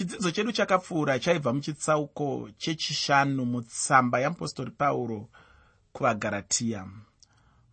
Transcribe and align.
chidzidzo 0.00 0.30
chedu 0.30 0.52
chakapfuura 0.52 1.18
chaibva 1.18 1.52
muchitsauko 1.52 2.50
chechishanu 2.58 3.44
mutsamba 3.44 4.20
yeapostori 4.20 4.70
pauro 4.70 5.28
kuvagaratiya 5.92 6.88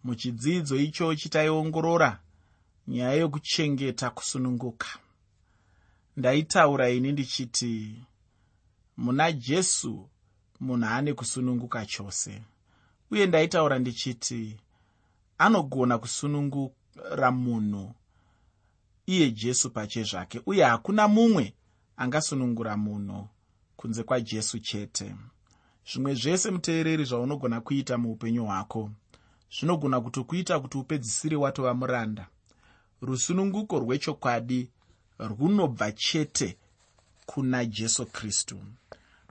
muchidzidzo 0.03 0.75
ichochi 0.75 1.29
taiongorora 1.29 2.19
nyaya 2.87 3.13
yokuchengeta 3.13 4.09
kusununguka. 4.09 4.87
Ndaitaura 6.17 6.89
ini 6.89 7.11
ndichiti 7.11 8.03
muna 8.97 9.31
jesu 9.31 10.09
munhu 10.59 10.87
ane 10.87 11.13
kusununguka 11.13 11.85
chose. 11.85 12.41
Uye 13.11 13.25
ndaitaura 13.25 13.79
ndichiti 13.79 14.57
anogona 15.37 15.97
kusunungura 15.97 17.31
munhu 17.31 17.95
iye 19.05 19.31
jesu 19.31 19.69
pache 19.69 20.03
zvake 20.03 20.41
uye 20.45 20.63
hakuna 20.63 21.07
mumwe 21.07 21.53
angasunungura 21.97 22.77
munhu 22.77 23.27
kunze 23.77 24.03
kwajesu 24.03 24.59
chete. 24.59 25.15
Zvimwe 25.91 26.13
zvese 26.15 26.51
muteereri 26.51 27.03
zvaunogona 27.05 27.61
kuita 27.61 27.97
muupenyu 27.97 28.45
hwako 28.45 28.91
zvinogona 29.51 30.01
kutokuita 30.01 30.59
kuti 30.59 30.77
upedzisire 30.77 31.35
watova 31.35 31.73
muranda. 31.73 32.27
Rusununguko 33.01 33.79
rwechokwadi 33.79 34.69
runobva 35.19 35.91
chete 35.91 36.57
kuna 37.25 37.65
jesu 37.65 38.05
kristu. 38.05 38.57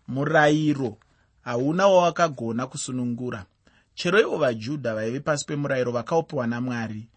Murayiro 0.09 0.97
hauna 1.43 1.87
wawakagona 1.87 2.67
kusunungura. 2.67 3.47
Chero 3.95 4.21
ivo 4.21 4.39
vajudha 4.39 4.95
vaive 4.95 5.21
pasi 5.21 5.47
pemurayiro 5.47 5.93
vakaupiwa 5.93 6.47
namwari. 6.47 7.09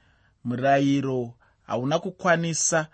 Murayiro 0.44 1.34
hauna 1.68 2.00
kukwanisa 2.00 2.88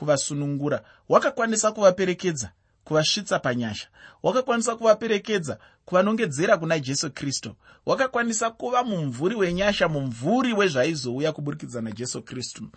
kuvasunungura 0.00 0.82
wakakwanisa 1.08 1.72
kuvaperekedza 1.72 2.52
kuvasvitsa 2.84 3.38
panyasha 3.38 3.88
wakakwanisa 4.22 4.76
kuvaperekedza 4.76 5.58
kuvanongedzera 5.84 6.56
kuna 6.58 6.78
jesu 6.78 7.10
kristu 7.10 7.54
wakakwanisa 7.86 8.50
kuva 8.50 8.84
mumvuri 8.84 9.34
wenyasha 9.34 9.88
mumvuri 9.88 10.52
wezvaizouya 10.52 11.32
kuburikidza 11.32 11.80
najesu 11.80 12.22
kristu. 12.22 12.68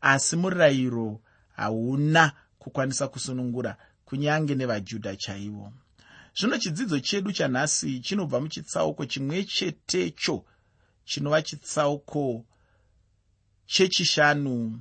Asi 0.00 0.36
murayiro 0.36 1.20
hauna 1.56 2.32
kukwanisa 2.58 3.08
kusunungura 3.08 3.76
kunyange 4.04 4.54
nevajudha 4.54 5.16
chaivo. 5.16 5.72
Zvino 6.38 6.58
chidzidzo 6.58 7.00
chedu 7.00 7.32
chanhasi 7.32 8.00
chinobva 8.00 8.40
muchitsauko 8.40 9.06
chimwe 9.06 9.44
chetecho 9.44 10.44
chinova 11.04 11.42
chitsauko 11.42 12.44
chechishanu 13.66 14.80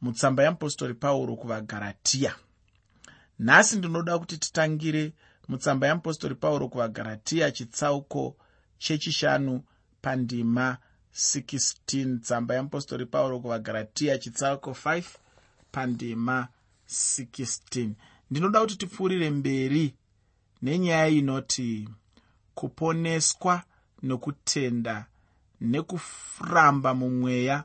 mutsamba 0.00 0.42
yeapostori 0.42 0.94
pauro 0.94 1.36
kuvagaratiya 1.36 2.34
nhasi 3.38 3.76
ndinoda 3.76 4.18
kuti 4.18 4.36
titangire 4.38 5.12
mutsamba 5.48 5.86
yeapostori 5.86 6.34
pauro 6.34 6.68
kuvagaratiya 6.68 7.50
chitsauko 7.50 8.36
chechishanu 8.78 9.62
pandima 10.02 10.76
16 11.14 12.18
tsamba 12.20 12.54
yeapostori 12.54 13.06
pauro 13.06 13.40
kuvagaratiya 13.40 14.18
chitsauko 14.18 14.70
5 14.70 15.02
pandima 15.72 16.48
16 16.88 17.90
ndinoda 18.30 18.60
kuti 18.60 18.76
tipfuurire 18.76 19.30
mberi 19.30 19.94
nenyaya 20.62 21.08
inoti 21.08 21.88
kuponeswa 22.54 23.62
nokutenda 24.02 25.06
nekuramba 25.60 26.94
mumweya 26.94 27.64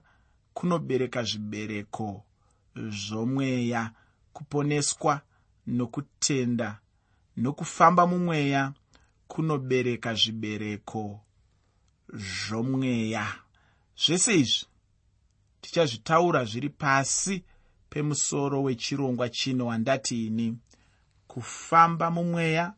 kunobereka 0.54 1.24
zvibereko 1.24 2.24
zvomweya 2.76 3.92
kuponeswa 4.34 5.22
nokutenda. 5.68 6.80
Nokufamba 7.38 8.08
mumweya 8.08 8.74
kunobereka 9.28 10.14
zvibereko 10.14 11.20
zvomweya. 12.14 13.26
Zvese 13.98 14.40
izvi 14.40 14.66
tichazvitaura 15.62 16.46
zviri 16.46 16.70
pasi 16.70 17.44
pemusoro 17.90 18.64
wechirongwa 18.64 19.30
chino 19.30 19.66
wandati 19.66 20.28
ini 20.28 20.58
kufamba 21.28 22.12
mumweya 22.12 22.74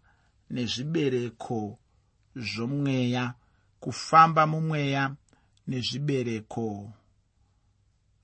nezvibereko 0.50 1.80
zvomweya 2.36 3.34
kufamba 3.80 4.48
mumweya 4.48 5.16
nezvibereko 5.68 6.94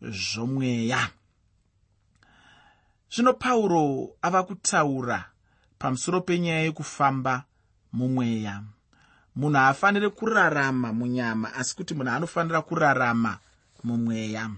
zvomweya. 0.01 1.09
Zvino 3.11 3.33
pauro 3.33 4.09
ava 4.21 4.43
kutaura 4.43 5.25
pamusoro 5.79 6.21
penyaya 6.21 6.61
yekufamba 6.61 7.43
mumweya. 7.93 8.63
Munhu 9.35 9.57
haafaniri 9.57 10.09
kurarama 10.09 10.93
munyama 10.93 11.53
asi 11.53 11.75
kuti 11.75 11.93
munhu 11.93 12.11
anofanira 12.11 12.61
kurarama 12.61 13.39
mumweya. 13.83 14.49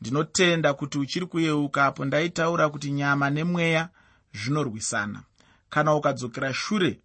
Ndinotenda 0.00 0.74
kuti 0.74 0.98
uchiri 0.98 1.26
kuyeuka 1.26 1.86
apo 1.86 2.04
ndaitaura 2.04 2.68
kuti 2.68 2.92
nyama 2.92 3.30
nemweya 3.30 3.88
zvinorwisana. 4.34 5.22
Kana 5.70 5.94
ukadzokera 5.94 6.54
shure 6.54 7.00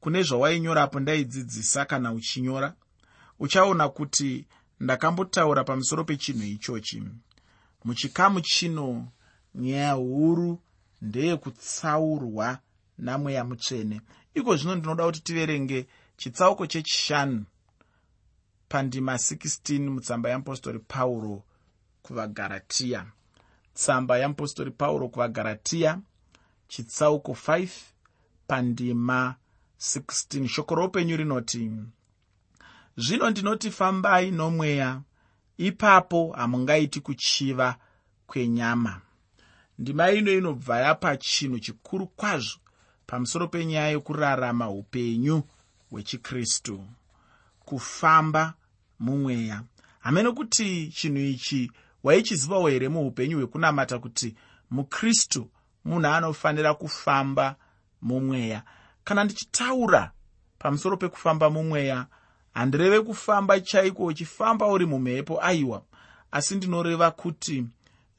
kune 0.00 0.22
zvawainyorapo 0.22 1.00
ndaidzidzisa 1.00 1.84
kana 1.84 2.12
uchinyora 2.12 2.74
uchaona 3.38 3.88
kuti 3.88 4.46
ndakambotaura 4.84 5.64
pamusoro 5.64 6.04
pechinhu 6.04 6.44
ichochi. 6.44 7.02
Muchikamu 7.84 8.40
chino 8.40 9.08
nyaya 9.54 9.92
huru 9.92 10.60
ndeyekutsaurwa 11.02 12.58
namweya 12.98 13.44
mutsvene. 13.44 14.00
Iko 14.34 14.56
zvino 14.56 14.74
ndinoda 14.74 15.04
kuti 15.06 15.20
tiverenge 15.20 15.86
chitsauko 16.16 16.66
chechishanu 16.66 17.44
pandima 18.68 19.14
16 19.14 19.88
mutsamba 19.88 20.28
yeapostori 20.28 20.78
pauro 20.78 21.42
kuvagaratiya 22.02 23.06
tsamba 23.74 24.18
yeapostori 24.18 24.70
pauro 24.70 25.08
kuvagaratiya 25.08 26.00
chitsauko 26.68 27.32
5 27.32 27.68
pandima 28.46 29.34
16 29.78 30.48
shoko 30.48 30.74
roupenyu 30.74 31.16
rinoti 31.16 31.70
zvino 32.96 33.30
ndinoti 33.30 33.70
fambai 33.70 34.30
nomweya. 34.30 35.00
Ipapo 35.56 36.32
hamungaiti 36.32 37.00
kuchiva 37.00 37.76
kwenyama. 38.26 39.00
Ndima 39.78 40.10
ino 40.10 40.32
inobva 40.32 40.80
yapa 40.80 41.16
chinhu 41.16 41.58
chikuru 41.58 42.06
kwazvo 42.06 42.58
pamusoro 43.06 43.48
penyaya 43.48 43.88
yokurarama 43.88 44.70
upenyu 44.70 45.42
hwechikristu. 45.90 46.84
Kufamba 47.64 48.54
mumweya. 49.00 49.62
Hamene 50.00 50.30
kuti 50.32 50.88
chinhu 50.88 51.18
ichi 51.18 51.72
waichizivawo 52.02 52.68
here 52.68 52.88
muupenyu 52.88 53.36
hwekunamata 53.36 53.98
kuti 53.98 54.34
mukristu 54.70 55.50
munhu 55.84 56.06
anofanira 56.08 56.74
kufamba 56.74 57.56
mumweya? 58.02 58.62
Kana 59.04 59.24
ndichitaura 59.24 60.12
pamusoro 60.58 60.96
pekufamba 60.96 61.50
mumweya 61.50 62.06
handireve 62.54 63.00
kufamba 63.00 63.60
chaiko 63.60 64.04
uchifamba 64.04 64.66
uri 64.66 64.86
mumhepo? 64.86 65.42
Aiwa 65.42 65.82
asi 66.30 66.54
ndinoreva 66.54 67.10
kuti 67.10 67.64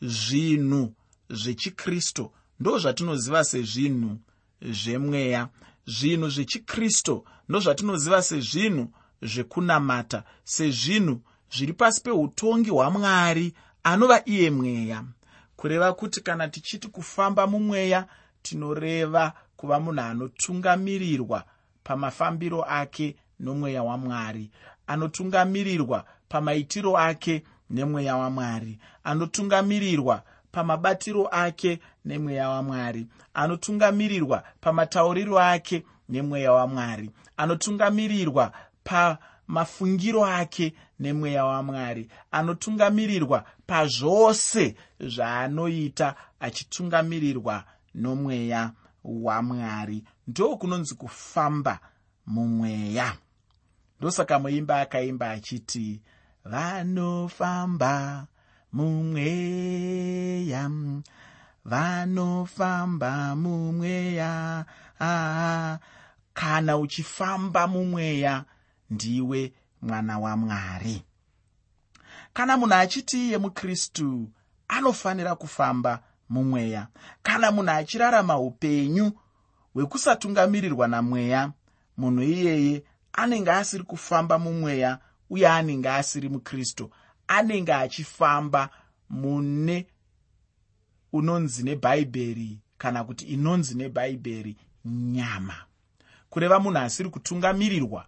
zvinhu 0.01 0.93
zvechikristu 1.29 2.31
ndo 2.59 2.79
zvatinoziva 2.79 3.43
sezvinhu 3.43 4.17
zvemweya. 4.61 5.47
Zvinhu 5.87 6.29
zvechikristu 6.29 7.25
ndo 7.49 7.59
zvatinoziva 7.59 8.21
sezvinhu 8.21 8.87
zvekunamata 9.21 10.23
sezvinhu 10.43 11.21
zviri 11.51 11.73
pasi 11.73 12.01
peutongi 12.01 12.69
hwamwari 12.69 13.53
anova 13.83 14.21
iye 14.25 14.51
mweya. 14.51 15.03
Kureva 15.55 15.93
kuti 15.93 16.21
kana 16.21 16.47
tichiti 16.47 16.87
kufamba 16.87 17.47
mumweya 17.47 18.07
tinoreva 18.41 19.33
kuva 19.57 19.79
munhu 19.79 20.01
anotungamirirwa 20.01 21.43
pamafambiro 21.83 22.63
ake 22.63 23.15
nomweya 23.39 23.83
wamwari 23.83 24.51
anotungamirirwa 24.87 26.05
pamaitiro 26.29 26.97
ake 26.97 27.43
nemweya 27.69 28.15
wamwari 28.17 28.79
anotungamirirwa 29.03 30.23
pamabatiro 30.51 31.27
ake 31.31 31.79
nemweya 32.05 32.49
wamwari 32.49 33.07
anotungamirirwa 33.33 34.43
pamatauriro 34.61 35.39
ake 35.39 35.83
nemweya 36.09 36.51
wamwari 36.51 37.11
anotungamirirwa 37.37 38.51
pamafungiro 38.83 40.25
ake 40.25 40.73
nemweya 40.99 41.45
wamwari 41.45 42.09
anotungamirirwa 42.31 43.45
pazvose 43.67 44.75
zvaanoita 44.99 46.15
achitungamirirwa 46.39 47.63
nomweya 47.95 48.71
wamwari. 49.03 50.03
Ndo 50.27 50.57
kunonzi 50.57 50.95
kufamba 50.95 51.79
mumweya. 52.25 53.13
Ndosaka 53.99 54.39
muimba 54.39 54.81
akaimba 54.81 55.31
achiti 55.31 56.01
vanofamba 56.45 58.25
mumweya 58.73 60.69
vanofamba 61.65 63.35
mumweya 63.35 64.65
ah, 64.99 65.77
kana 66.33 66.77
uchifamba 66.77 67.67
mumweya 67.67 68.43
ndiwe 68.89 69.53
mwana 69.81 70.19
wamwari 70.19 71.03
kana 72.33 72.57
munhu 72.57 72.73
achiti 72.75 73.27
iye 73.27 73.37
mukristu 73.37 74.29
anofanira 74.67 75.35
kufamba 75.35 75.99
mumweya 76.29 76.87
kana 77.23 77.51
munhu 77.51 77.71
achirarama 77.71 78.39
upenyu 78.39 79.11
hwekusatungamirirwa 79.73 80.87
namweya 80.87 81.51
munhu 81.97 82.21
iyeye 82.23 82.83
anenge 83.17 83.51
asiri 83.51 83.83
kufamba 83.83 84.39
mumweya 84.39 84.99
uye 85.29 85.47
anenge 85.49 85.89
asiri 85.89 86.29
mukristu 86.29 86.91
anenge 87.27 87.73
achifamba 87.73 88.69
mune 89.09 89.87
unonzi 91.13 91.63
nebhaibheri 91.63 92.59
kana 92.77 93.03
kuti 93.03 93.25
inonzi 93.25 93.75
nebhaibheri 93.77 94.57
nyama. 94.85 95.55
Kureva 96.29 96.59
munhu 96.59 96.79
asiri 96.79 97.09
kutungamirirwa 97.09 98.05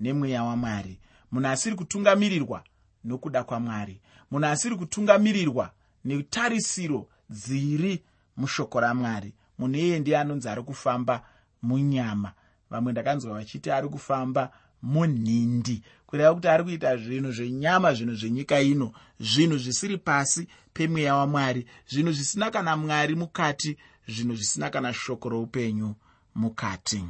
nemweya 0.00 0.44
wamwari 0.44 0.98
munhu 1.32 1.48
asiri 1.48 1.76
kutungamirirwa 1.76 2.64
nokuda 3.04 3.44
kwamwari 3.44 4.00
munhu 4.30 4.46
asiri 4.48 4.76
kutungamirirwa 4.76 5.70
netarisiro 6.04 7.08
dziri 7.30 8.02
mushoko 8.36 8.80
ramwari 8.80 9.34
munhu 9.58 9.76
iyeye 9.76 9.98
ndiye 9.98 10.18
anonzi 10.18 10.48
ari 10.48 10.62
kufamba 10.62 11.24
munyama 11.62 12.32
vamwe 12.72 12.92
ndakanzwa 12.92 13.32
vachiti 13.34 13.70
ari 13.70 13.88
kufamba 13.88 14.52
munhindi. 14.82 15.82
Kureva 16.06 16.34
kuti 16.34 16.48
ari 16.48 16.64
kuita 16.64 16.96
zvinhu 16.96 17.32
zvenyama 17.32 17.94
zvinhu 17.94 18.14
zvenyika 18.14 18.60
ino 18.60 18.92
zvinhu 19.20 19.58
zvisiri 19.58 19.98
pasi 19.98 20.48
pemweya 20.74 21.14
wamwari 21.16 21.66
zvinhu 21.88 22.12
zvisina 22.12 22.50
kana 22.50 22.76
mwari 22.76 23.14
mukati 23.14 23.76
zvinhu 24.08 24.34
zvisina 24.36 24.70
kana 24.70 24.92
shoko 24.94 25.28
roupenyu 25.28 25.94
mukati. 26.34 27.04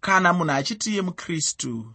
Kana 0.00 0.32
munhu 0.32 0.52
achiti 0.52 0.90
iye 0.92 1.02
mukristu 1.02 1.92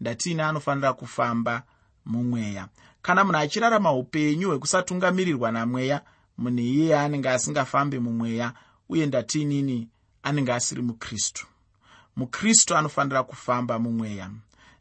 ndatiine 0.00 0.42
anofanira 0.42 0.92
kufamba 0.92 1.62
mumweya? 2.06 2.68
Kana 3.02 3.24
munhu 3.24 3.38
achirarama 3.38 3.92
upenyu 3.92 4.48
hwekusatungamirirwa 4.48 5.52
namweya 5.52 6.00
munhu 6.38 6.58
iyeye 6.60 6.98
anenge 6.98 7.28
asingafambi 7.28 7.98
mumweya 7.98 8.52
uye 8.88 9.06
ndatiinini 9.06 9.88
anenge 10.22 10.52
asiri 10.52 10.82
mukristu 10.82 11.46
mukristu 12.18 12.76
anofanira 12.76 13.22
kufamba 13.22 13.78
mumweya. 13.78 14.30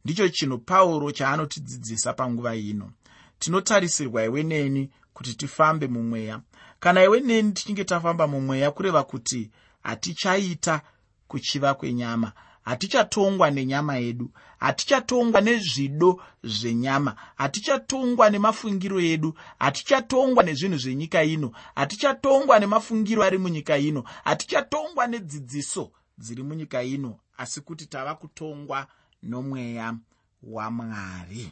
Ndicho 0.05 0.29
chinhu 0.29 0.57
pauro 0.57 1.11
chaanotidzidzisa 1.11 2.13
panguva 2.13 2.55
ino. 2.55 2.91
Tinotarisirwa 3.39 4.23
iwe 4.25 4.43
neni 4.43 4.89
kuti 5.13 5.33
tifambe 5.33 5.87
mumweya. 5.87 6.41
Kana 6.79 7.03
iwe 7.03 7.19
neni 7.19 7.51
tichinge 7.51 7.83
tafamba 7.83 8.27
mumweya 8.27 8.71
kureva 8.71 9.03
kuti 9.03 9.51
hatichaita 9.83 10.81
kuchiva 11.27 11.73
kwenyama 11.73 12.31
hatichatongwa 12.67 13.51
nenyama 13.51 13.97
yedu 13.97 14.31
hatichatongwa 14.59 15.41
nezvido 15.41 16.21
zvenyama 16.43 17.15
hatichatongwa 17.35 18.29
nemafungiro 18.29 18.99
edu 18.99 19.33
hatichatongwa 19.59 20.43
nezvinhu 20.43 20.77
zvenyika 20.77 21.23
ino 21.23 21.51
hatichatongwa 21.75 22.59
nemafungiro 22.59 23.23
ari 23.23 23.37
munyika 23.37 23.77
ino 23.77 24.03
hatichatongwa 24.23 25.07
nedzidziso 25.07 25.91
dziri 26.17 26.43
munyika 26.43 26.83
ino 26.83 27.19
asi 27.37 27.61
kuti 27.61 27.85
tava 27.85 28.15
kutongwa 28.15 28.87
nomweya 29.23 29.95
wamwari. 30.43 31.51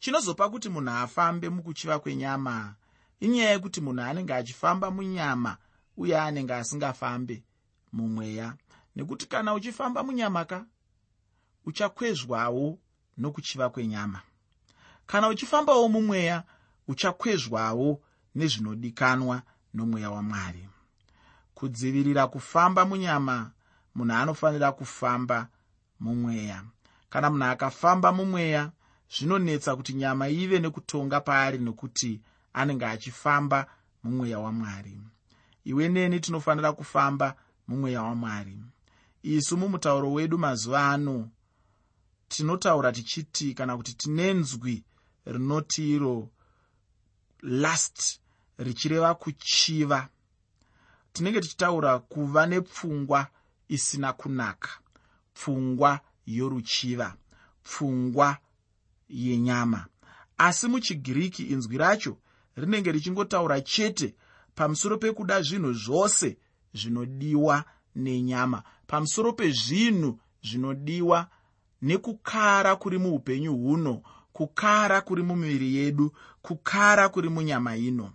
Chinozopa 0.00 0.48
kuti 0.50 0.68
munhu 0.68 0.90
afambe 0.90 1.48
mukuchiva 1.48 1.98
kwenyama 1.98 2.74
inyaya 3.20 3.50
yekuti 3.50 3.80
munhu 3.80 4.02
anenge 4.02 4.34
achifamba 4.34 4.90
munyama 4.90 5.56
uye 5.96 6.20
anenge 6.20 6.54
asingafambe 6.54 7.42
mumweya. 7.92 8.54
Nekuti 8.96 9.26
kana 9.26 9.54
uchifamba 9.54 10.02
munyama 10.02 10.44
ka 10.44 10.66
uchakwezwawo 11.64 12.78
nokuchiva 13.16 13.70
kwenyama. 13.70 14.20
Kana 15.06 15.28
uchifambawo 15.28 15.88
mumweya 15.88 16.44
uchakwezwawo 16.88 18.00
nezvinodikanwa 18.34 19.42
nomweya 19.74 20.10
wamwari. 20.10 20.68
Kudzivirira 21.54 22.26
kufamba 22.26 22.84
munyama 22.84 23.50
munhu 23.98 24.14
anofanira 24.14 24.72
kufamba 24.72 25.48
mumweya. 26.00 26.64
Kana 27.10 27.30
munhu 27.30 27.44
akafamba 27.44 28.12
mumweya 28.12 28.70
zvinonetsa 29.10 29.76
kuti 29.76 29.92
nyama 29.94 30.28
ive 30.28 30.58
nekutonga 30.58 31.20
paari 31.20 31.58
nekuti 31.58 32.20
anenge 32.52 32.86
achifamba 32.86 33.66
mumweya 34.02 34.38
wamwari. 34.38 35.00
Iwe 35.64 35.88
neni 35.88 36.20
tinofanira 36.20 36.72
kufamba 36.72 37.34
mumweya 37.68 38.02
wamwari. 38.02 38.58
Isu 39.22 39.56
mumutauro 39.56 40.12
wedu 40.12 40.38
mazuva 40.38 40.90
ano 40.90 41.28
tinotaura 42.28 42.92
tichiti 42.92 43.54
kana 43.54 43.76
kuti 43.76 43.94
tinenzwi 43.94 44.84
rinoti 45.26 45.90
iro 45.94 46.28
last 47.42 48.20
richireva 48.58 49.14
kuchiva. 49.14 50.08
Tinenge 51.12 51.40
tichitaura 51.40 51.98
kuva 51.98 52.46
nepfungwa 52.46 53.26
isina 53.68 54.12
kunaka. 54.12 54.70
Pfungwa 55.34 56.00
yoruchiva 56.26 57.16
pfungwa 57.64 58.36
yenyama. 59.08 59.86
Asi 60.38 60.68
muchigiriki 60.68 61.42
inzwi 61.42 61.78
racho 61.78 62.16
rinenge 62.56 62.92
richingotaura 62.92 63.60
chete 63.60 64.14
pamusoro 64.54 64.98
pekuda 64.98 65.42
zvinhu 65.42 65.72
zvose 65.72 66.36
zvinodiwa 66.74 67.64
nenyama 67.96 68.62
pamusoro 68.86 69.32
pezvinhu 69.32 70.18
zvinodiwa 70.42 71.28
nekukara 71.82 72.76
kuri 72.76 72.98
muupenyu 72.98 73.56
huno 73.56 74.02
kukara 74.32 75.00
kuri 75.00 75.22
mumiviri 75.22 75.76
yedu 75.76 76.12
kukara 76.42 77.08
kuri 77.08 77.28
munyama 77.28 77.76
ino. 77.76 78.12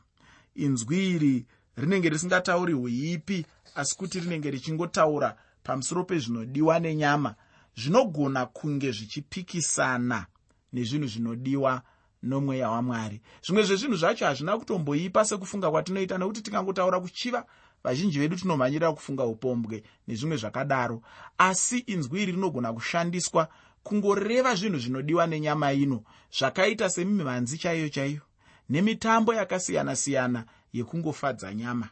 Inzwi 0.55 1.09
iri 1.09 1.45
rinenge 1.77 2.09
risingatauri 2.09 2.73
huipi 2.73 3.45
asi 3.75 3.97
kuti 3.97 4.19
rinenge 4.19 4.51
richingotaura 4.51 5.37
pamusoro 5.63 6.03
pezvinodiwa 6.03 6.79
nenyama 6.79 7.35
zvinogona 7.75 8.45
kunge 8.45 8.91
zvichipikisana 8.91 10.25
nezvinhu 10.73 11.07
zvinodiwa 11.07 11.81
nomweya 12.23 12.69
wamwari. 12.69 13.21
Zvimwe 13.45 13.63
zvezvinhu 13.63 13.95
zvacho 13.95 14.25
hazvina 14.25 14.57
kutomboipa 14.57 15.25
sekufunga 15.25 15.71
kwatinoita 15.71 16.17
nekuti 16.17 16.41
tikangotaura 16.41 16.99
kuchiva 16.99 17.45
vazhinji 17.83 18.19
vedu 18.19 18.35
tinomhanyirira 18.35 18.93
kufunga 18.93 19.25
upombwe 19.25 19.83
nezvimwe 20.07 20.37
zvakadaro. 20.37 21.01
Asi 21.37 21.77
inzwi 21.79 22.23
iri 22.23 22.31
rinogona 22.31 22.73
kushandiswa 22.73 23.47
kungoreva 23.83 24.55
zvinhu 24.55 24.79
zvinodiwa 24.79 25.27
nenyama 25.27 25.73
ino 25.73 26.03
zvakaita 26.37 26.89
semimhanzi 26.89 27.57
chaiyo 27.57 27.89
chaiyo 27.89 28.21
nemitambo 28.69 29.33
yakasiyana-siyana 29.33 30.45
yekungofadza 30.73 31.53
nyama. 31.53 31.89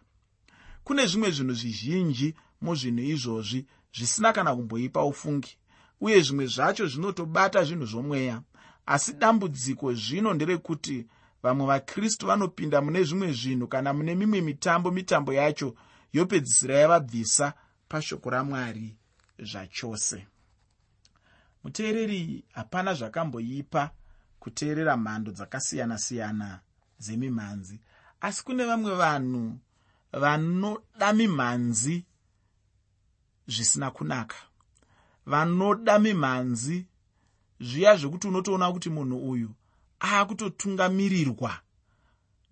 Kune 0.83 1.05
zvimwe 1.05 1.31
zvinhu 1.31 1.53
zvizhinji 1.53 2.35
muzvinhu 2.61 3.03
izvozvi 3.03 3.65
zvisina 3.93 4.33
kana 4.33 4.55
kumboipa 4.55 5.03
ufungi 5.03 5.57
uye 6.01 6.21
zvimwe 6.21 6.45
zvacho 6.47 6.87
zvinotobata 6.87 7.63
zvinhu 7.63 7.85
zvomweya. 7.85 8.41
Asi 8.85 9.13
dambudziko 9.13 9.93
zvino 9.93 10.33
nderekuti 10.33 11.07
vamwe 11.43 11.65
vakristu 11.65 12.27
vanopinda 12.27 12.81
mune 12.81 13.03
zvimwe 13.03 13.33
zvinhu 13.33 13.67
kana 13.67 13.93
mune 13.93 14.15
mimwe 14.15 14.41
mitambo 14.41 14.91
mitambo 14.91 15.33
yacho 15.33 15.75
yopedzisira 16.13 16.75
yavabvisa 16.75 17.53
pashoko 17.89 18.29
ramwari 18.29 18.95
zvachose. 19.39 20.27
Muteereri 21.63 22.43
hapana 22.53 22.93
zvakamboipa 22.93 23.91
kuteerera 24.39 24.97
mhando 24.97 25.31
dzakasiyana-siyana 25.31 26.59
dzemimhanzi. 26.99 27.79
Asi 28.21 28.43
kune 28.43 28.65
vamwe 28.65 28.95
vanhu 28.95 29.59
vanoda 30.11 31.13
mimhanzi 31.13 32.05
zvisina 33.51 33.91
kunaka. 33.91 34.35
Vanoda 35.25 35.99
mimhanzi 35.99 36.85
zviya 37.59 37.95
zvekuti 37.97 38.27
unotoona 38.27 38.71
kuti 38.71 38.89
munhu 38.89 39.29
uyu 39.31 39.49
aakutotungamirirwa 40.01 41.53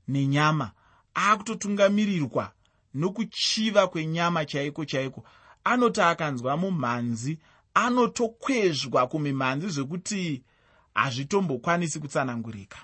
nenyama 0.07 0.71
aakutotungamirirwa 1.15 2.51
nokuchiva 2.93 3.87
kwenyama 3.87 4.45
chaiko 4.45 4.85
chaiko. 4.85 5.23
Anoti 5.63 6.01
akanzwa 6.01 6.57
mumhanzi 6.57 7.39
anotokwezvwa 7.73 9.07
kumimhanzi 9.07 9.67
zvekuti 9.69 10.43
hazvitombokwanisi 10.93 11.99
kutsanangurika. 11.99 12.77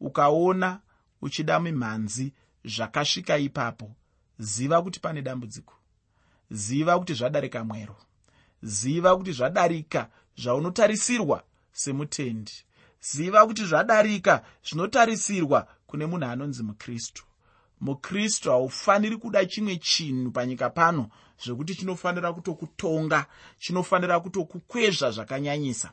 Ukaona 0.00 0.80
uchida 1.22 1.60
mimhanzi 1.60 2.32
zvakasvika 2.64 3.38
ipapo 3.38 3.90
ziva 4.38 4.82
kuti 4.82 5.00
pane 5.00 5.22
dambudziko 5.22 5.79
ziva 6.50 6.98
kuti 6.98 7.14
zvadarika 7.14 7.64
mwero. 7.64 7.96
Ziva 8.62 9.16
kuti 9.16 9.32
zvadarika 9.32 10.08
zvaunotarisirwa 10.36 11.42
semutendi. 11.72 12.52
Ziva 13.00 13.46
kuti 13.46 13.64
zvadarika 13.64 14.44
zvinotarisirwa 14.64 15.68
kune 15.86 16.06
munhu 16.06 16.26
anonzi 16.26 16.62
mukristu. 16.62 17.24
Mukristu 17.80 18.50
haufaniri 18.50 19.16
kuda 19.16 19.44
chimwe 19.46 19.76
chinhu 19.76 20.30
panyika 20.30 20.70
pano 20.70 21.10
zvekuti 21.44 21.74
chinofanira 21.74 22.32
kutokutonga 22.32 23.26
chinofanira 23.58 24.20
kutokukwezva 24.20 25.10
zvakanyanyisa. 25.10 25.92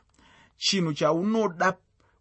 Chinhu 0.56 0.92
chaunoda 0.92 1.76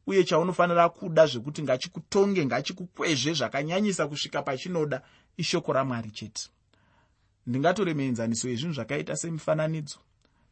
uye 0.08 0.24
chaunofanira 0.24 0.90
kuda 0.90 1.26
zvekuti 1.28 1.62
ngachikutonge 1.64 2.46
ngachikukwezve 2.46 3.34
zvakanyanyisa 3.34 4.08
kusvika 4.08 4.42
pachinoda 4.42 5.02
ishoko 5.38 5.74
ramwari 5.74 6.12
chete 6.12 6.50
ndingatore 7.48 7.94
muenzaniso 7.94 8.50
yezvinhu 8.50 8.74
zvakaita 8.74 9.16
semifananidzo. 9.16 10.00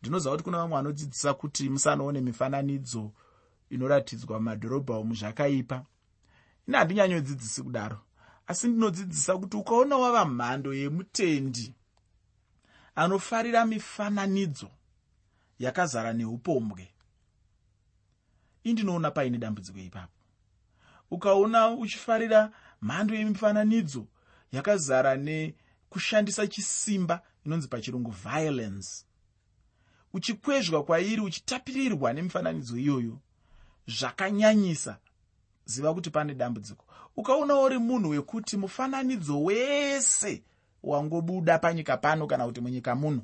Ndinoziva 0.01 0.31
kuti 0.31 0.43
kuna 0.43 0.57
vamwe 0.57 0.75
vanodzidzisa 0.75 1.33
kuti 1.33 1.69
musanoone 1.69 2.21
mifananidzo 2.21 3.11
inoratidzwa 3.69 4.39
mumadhorobha 4.39 4.99
umu 4.99 5.15
zvakaipa. 5.15 5.85
Ine 6.67 6.77
handinyanyodzidzisi 6.77 7.63
kudaro 7.63 7.99
asi 8.47 8.67
ndinodzidzisa 8.67 9.37
kuti 9.37 9.57
ukaona 9.57 9.97
wava 9.97 10.25
mhando 10.25 10.73
yemutendi 10.73 11.73
anofarira 12.95 13.65
mifananidzo 13.65 14.69
yakazara 15.59 16.13
neupombwe 16.13 16.93
indinoona 18.63 19.11
paine 19.11 19.37
dambudziko 19.37 19.79
ipapo. 19.79 20.11
Ukaona 21.11 21.69
uchifarira 21.69 22.51
mhando 22.81 23.15
yemifananidzo 23.15 24.07
yakazara 24.51 25.15
nekushandisa 25.95 26.47
chisimba 26.47 27.21
inonzi 27.45 27.67
pachirungu 27.67 28.11
violence. 28.11 29.05
Uchikwezvwa 30.13 30.83
kwairi 30.83 31.21
uchitapirirwa 31.21 32.13
nemifananidzo 32.13 32.77
iyoyo 32.77 33.19
zvakanyanyisa. 33.87 34.97
Ziva 35.65 35.93
kuti 35.93 36.09
pane 36.09 36.33
dambudziko. 36.33 36.85
Ukaona 37.17 37.59
uri 37.59 37.77
munhu 37.77 38.09
wekuti 38.09 38.57
mufananidzo 38.57 39.43
wese 39.43 40.43
wangobuda 40.83 41.59
panyika 41.59 41.97
pano 41.97 42.27
kana 42.27 42.45
kuti 42.45 42.61
munyika 42.61 42.95
muno 42.95 43.21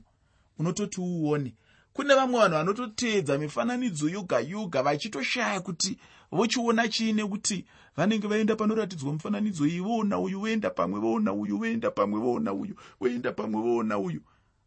unototi 0.60 1.02
uone 1.02 1.54
kune 1.94 2.16
vamwe 2.16 2.40
vanhu 2.40 2.56
vanototeedza 2.58 3.38
mifananidzo 3.38 4.10
yoga 4.10 4.40
yoga 4.40 4.84
vachitoshaya 4.84 5.62
kuti 5.62 5.98
vochiona 6.32 6.88
chiine 6.88 7.26
kuti 7.26 7.66
vanenge 7.98 8.28
vaenda 8.28 8.56
panoratidzwa 8.56 9.14
mufananidzo 9.14 9.68
iyi 9.68 9.80
voona 9.80 10.20
uyu 10.20 10.40
voenda 10.40 10.70
pamwe 10.70 11.00
voona 11.00 11.34
uyu 11.34 11.58
voenda 11.58 11.92
pamwe 11.92 12.20
voona 12.20 12.54
uyu 12.54 12.76
voenda 13.00 13.32
pamwe 13.32 13.62
voona 13.62 13.98
uyu. 13.98 14.22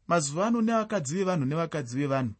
Mazuva 0.07 0.47
ano 0.47 0.62
nevakadzi 0.62 1.14
vevanhu 1.16 1.45
nevakadzi 1.45 1.97
vevanhu 1.99 2.35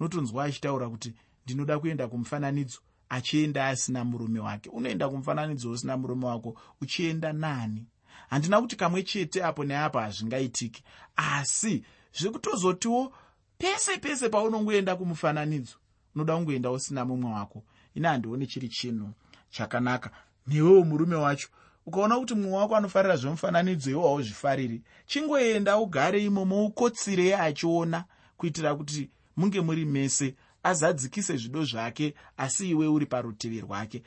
unotonzwa 0.00 0.44
achitaura 0.44 0.88
kuti 0.88 1.14
ndinoda 1.44 1.78
kuenda 1.78 2.08
kumufananidzo 2.08 2.78
achienda 3.08 3.66
asina 3.66 4.04
murume 4.04 4.40
wake. 4.40 4.70
Unoenda 4.70 5.08
kumufananidzo 5.08 5.70
usina 5.70 5.96
murume 5.96 6.26
wako 6.26 6.60
uchienda 6.80 7.32
nani? 7.32 7.86
Handina 8.30 8.60
kuti 8.60 8.76
kamwe 8.76 9.02
chete 9.02 9.44
apo 9.44 9.64
neapo 9.64 9.98
hazvingaitiki 9.98 10.84
asi 11.16 11.84
zvekutozotiwo 12.18 13.12
pese 13.58 13.98
pese 13.98 14.28
paunongoenda 14.28 14.96
kumufananidzo 14.96 15.76
unoda 16.14 16.36
kungoenda 16.36 16.70
usina 16.70 17.04
mumwe 17.04 17.32
wako. 17.32 17.62
Ine 17.94 18.08
handioni 18.08 18.46
chiri 18.46 18.68
chinhu 18.68 19.10
chakanaka. 19.50 20.10
Newewo 20.46 20.84
murume 20.84 21.16
wacho 21.16 21.48
ukaona 21.86 22.18
kuti 22.18 22.34
mumwe 22.34 22.58
wako 22.58 22.76
anofarira 22.76 23.16
zvemufananidzo 23.16 23.90
iwo 23.90 24.08
hauzvifariri. 24.08 24.82
Chingoenda 25.06 25.78
ugare 25.78 26.24
imomo 26.24 26.66
ukotsirei 26.66 27.32
achiona 27.32 28.04
kuitira 28.36 28.74
kuti 28.74 29.10
munge 29.36 29.60
muri 29.60 29.84
mese 29.84 30.34
azadzikise 30.62 31.36
zvido 31.36 31.64
zvake 31.64 32.14
asi 32.36 32.70
iwe 32.70 32.86
uri 32.86 33.06
parutivi 33.06 33.60
rwake. 33.60 34.02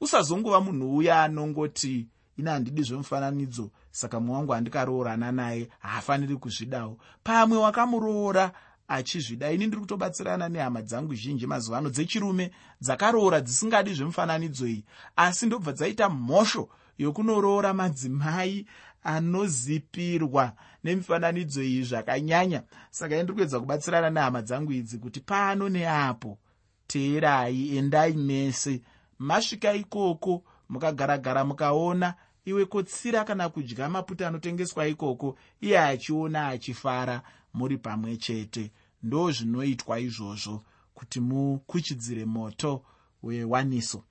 Usazongova 0.00 0.60
munhu 0.60 0.96
uya 0.96 1.22
anongoti 1.22 2.06
ine 2.36 2.50
handidi 2.50 2.82
zvemufananidzo 2.82 3.70
saka 3.90 4.20
mumwe 4.20 4.36
wangu 4.36 4.52
handikaroorana 4.52 5.32
naye 5.32 5.68
haafaniri 5.78 6.36
kuzvidawo. 6.36 6.98
Pamwe 7.24 7.58
wakamuroora 7.58 8.52
achizvida. 8.92 9.52
Ini 9.52 9.66
ndiri 9.66 9.80
kutobatsirana 9.80 10.48
nehama 10.48 10.82
dzangu 10.82 11.14
zhinji 11.14 11.46
mazuva 11.46 11.78
ano 11.78 11.90
dzechirume 11.90 12.50
dzakaroora 12.80 13.40
dzisingadi 13.40 13.94
zvemufananidzo 13.94 14.66
iyi. 14.66 14.84
Asi 15.16 15.46
ndobva 15.46 15.72
dzaita 15.72 16.08
mhosho 16.08 16.68
yokunoroora 16.98 17.74
madzimai 17.74 18.66
anozipirwa 19.02 20.52
nemifananidzo 20.84 21.62
iyi 21.62 21.82
zvakanyanya. 21.82 22.62
Saka 22.90 23.16
indiri 23.16 23.34
kuedza 23.34 23.60
kubatsirana 23.60 24.10
nehama 24.10 24.42
dzangu 24.42 24.72
idzi 24.72 24.98
kuti 24.98 25.20
pano 25.20 25.68
neapo 25.68 26.38
teerai 26.86 27.76
endai 27.76 28.12
mese. 28.12 28.82
Masvika 29.18 29.72
ikoko 29.72 30.42
mukagaragara 30.68 31.44
mukaona 31.44 32.14
iwe 32.44 32.64
kotsira 32.66 33.24
kana 33.24 33.48
kudya 33.48 33.88
maputa 33.88 34.28
anotengeswa 34.28 34.86
ikoko 34.86 35.36
iye 35.60 35.78
achiona 35.78 36.48
achifara 36.48 37.22
muri 37.54 37.78
pamwe 37.78 38.16
chete 38.16 38.70
ndo 39.02 39.30
zvinoitwa 39.30 40.00
izvozvo 40.00 40.64
kuti 40.94 41.20
mukuchidzire 41.20 42.24
moto 42.24 42.84
wewaniso. 43.22 44.04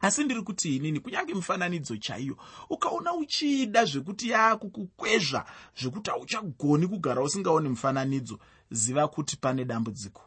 Asi 0.00 0.24
ndiri 0.24 0.42
kuti 0.42 0.76
inini 0.76 1.00
kunyange 1.00 1.34
mifananidzo 1.34 1.96
chaiyo 1.96 2.36
ukaona 2.70 3.14
uchida 3.14 3.84
zvekuti 3.84 4.28
yaakukukwezva 4.30 5.44
zvekuti 5.80 6.10
hauchagoni 6.10 6.86
kugara 6.86 7.22
usingaoni 7.22 7.68
mufananidzo 7.68 8.38
ziva 8.70 9.08
kuti 9.08 9.36
pane 9.36 9.64
dambudziko. 9.64 10.22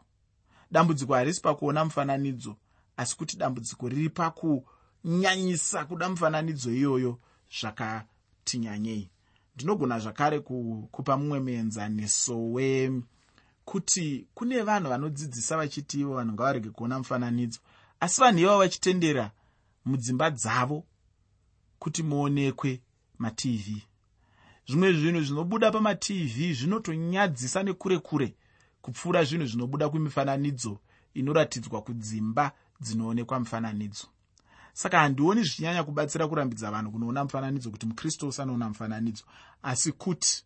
Dambudziko 0.72 1.14
harisi 1.14 1.42
pakuona 1.42 1.86
mufananidzo 1.86 2.56
asi 2.98 3.18
kuti 3.18 3.38
dambudziko 3.38 3.90
riri 3.90 4.10
pakunyanyisa 4.10 5.86
kuda 5.86 6.10
mufananidzo 6.10 6.72
iyoyo 6.72 7.20
zvakati 7.62 8.58
nyanyei. 8.58 9.10
Ndinogona 9.56 10.00
zvakare 10.00 10.40
kukupa 10.40 11.18
mumwe 11.18 11.40
muenzaniso 11.40 12.52
wekuti 13.66 14.28
kune 14.34 14.62
vanhu 14.62 14.90
vanodzidzisa 14.90 15.58
vachiti 15.58 16.00
ivo 16.00 16.16
vanhu 16.16 16.34
ngavarege 16.34 16.70
kuona 16.70 17.00
mufananidzo. 17.00 17.60
Asi 18.00 18.22
vanhu 18.22 18.40
ivavo 18.40 18.60
vachitendera 18.60 19.32
mudzimba 19.86 20.30
dzavo 20.32 20.84
kuti 21.80 22.04
muonekwe 22.04 22.82
matv 23.18 23.82
zvimwe 24.68 24.94
zvinhu 24.94 25.22
zvinobuda 25.22 25.72
pamatv 25.72 26.54
zvinotonyadzisa 26.54 27.64
nekure 27.64 28.00
kure 28.00 28.36
kupfuura 28.82 29.24
zvinhu 29.24 29.46
zvinobuda 29.46 29.90
kumifananidzo 29.90 30.80
inoratidzwa 31.14 31.82
kudzimba 31.82 32.52
dzinoonekwa 32.82 33.40
mufananidzo. 33.40 34.08
Saka 34.74 35.00
handioni 35.00 35.44
zvichinyanya 35.44 35.84
kubatsira 35.84 36.28
kurambidza 36.28 36.72
vanhu 36.72 36.92
kunoona 36.92 37.24
mufananidzo 37.24 37.72
kuti 37.72 37.86
mukristu 37.86 38.28
usanoona 38.28 38.70
mufananidzo. 38.70 39.24
Asi 39.64 39.92
kuti 39.92 40.44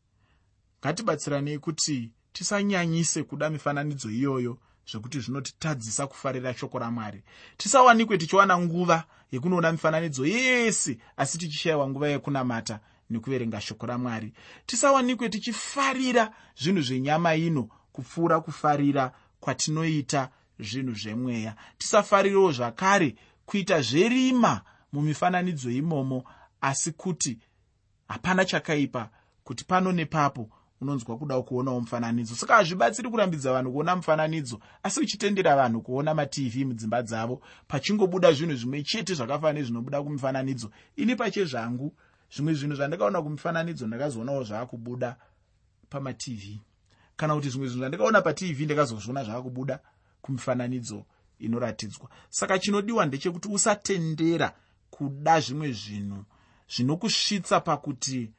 ngatibatsiranei 0.80 1.60
kuti 1.60 2.12
tisanyanyise 2.36 3.24
kuda 3.24 3.50
mifananidzo 3.50 4.10
iyoyo 4.10 4.58
zvekuti 4.92 5.20
zvinotitadzisa 5.20 6.08
kufarira 6.08 6.54
shoko 6.54 6.80
ramwari. 6.80 7.24
Tisawanikwe 7.58 8.18
tichiwana 8.18 8.60
nguva 8.60 9.04
yekunoona 9.32 9.72
mifananidzo 9.72 10.26
yese 10.26 10.98
asi 11.18 11.38
tichishayiwa 11.38 11.90
nguva 11.90 12.08
yekunamata 12.08 12.80
nekuverenga 13.10 13.62
shoko 13.62 13.86
ramwari. 13.86 14.34
Tisawanikwe 14.66 15.30
tichifarira 15.30 16.34
zvinhu 16.62 16.82
zvenyama 16.82 17.36
ino 17.36 17.70
kupfuura 17.92 18.42
kufarira 18.42 19.12
kwatinoita 19.40 20.30
zvinhu 20.60 20.94
zvemweya. 20.94 21.56
Tisafarirawo 21.78 22.52
zvakare 22.52 23.16
kuita 23.46 23.82
zverima 23.82 24.62
mumifananidzo 24.94 25.72
imomo 25.72 26.24
asi 26.62 26.92
kuti 26.92 27.40
hapana 28.08 28.46
chakaipa 28.46 29.10
kuti 29.44 29.64
pano 29.64 29.92
nepapo 29.92 30.50
unonzwa 30.82 31.18
kuda 31.18 31.42
kuonawo 31.42 31.82
mufananidzo. 31.82 32.36
Saka 32.36 32.56
hazvibatsiri 32.56 33.10
kurambidza 33.10 33.54
vanhu 33.54 33.72
kuona 33.72 33.96
mufananidzo 33.96 34.60
asi 34.84 35.00
uchitendera 35.00 35.56
vanhu 35.56 35.82
kuona 35.82 36.14
matv 36.14 36.56
mudzimba 36.56 37.02
dzavo 37.04 37.42
pachingobuda 37.68 38.32
zvinhu 38.34 38.56
zvimwe 38.56 38.84
chete 38.84 39.14
zvakafanana 39.14 39.60
nezvinobuda 39.60 40.04
kumifananidzo 40.04 40.72
ini 40.96 41.16
pachezvangu 41.16 41.94
zvimwe 42.32 42.54
zvinhu 42.54 42.76
zvandakaona 42.76 43.22
kumifananidzo 43.22 43.88
ndakazoonawo 43.88 44.44
zvaakubuda 44.44 45.16
pamatv 45.90 46.44
kana 47.16 47.36
kuti 47.36 47.50
zvimwe 47.50 47.68
zvinhu 47.68 47.82
zvandakaona 47.82 48.22
patv 48.22 48.62
ndakazozviona 48.62 49.24
zvaakubuda 49.24 49.80
kumifananidzo 50.22 51.06
inoratidzwa. 51.40 52.10
Saka 52.30 52.60
chinodiwa 52.60 53.06
ndechekuti 53.06 53.48
usatendera 53.48 54.54
kuda 54.90 55.40
zvimwe 55.40 55.72
zvinhu 55.72 56.26
zvinokusvitsa 56.70 57.60
pakuti 57.60 58.32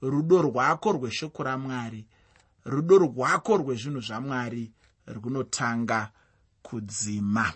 rudo 0.00 0.42
rwako 0.42 0.92
rweshoko 0.92 1.42
ramwari 1.42 2.06
rudo 2.64 2.98
rwako 2.98 3.56
rwezvinhu 3.56 4.00
zvamwari 4.00 4.72
runotanga 5.06 6.10
kudzima. 6.62 7.52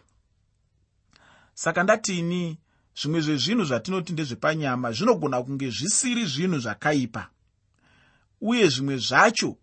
Saka 1.54 1.82
ndatini 1.82 2.58
zvimwe 2.96 3.20
zvezvinhu 3.20 3.64
zvatinoti 3.64 4.12
ndezvepanyama 4.12 4.92
zvinogona 4.92 5.42
kunge 5.42 5.70
zvisiri 5.70 6.26
zvinhu 6.26 6.58
zvakaipa 6.58 7.30
uye 8.40 8.68
zvimwe 8.68 8.96
zvacho 8.96 9.56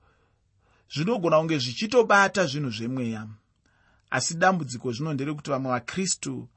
zvinogona 0.94 1.38
kunge 1.38 1.58
zvichitobata 1.58 2.46
zvinhu 2.46 2.70
zvemweya. 2.70 3.28
Asi 4.10 4.36
dambudziko 4.36 4.92
zvino 4.92 5.14
nderekuti 5.14 5.50
vamwe 5.50 5.72
vakristu 5.72 6.48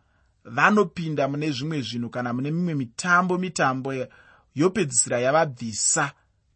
vanopinda 0.44 1.28
mune 1.28 1.52
zvimwe 1.52 1.82
zvinhu 1.82 2.10
kana 2.10 2.32
mune 2.32 2.50
mimwe 2.50 2.74
mitambo 2.74 3.38
mitambo 3.38 3.94
yopedzisira 4.54 5.18
yavabvisa 5.18 6.12